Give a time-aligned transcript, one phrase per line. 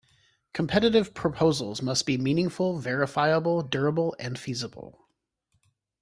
[0.51, 5.07] Competitive proposals must be meaningful, verifiable, durable and feasible.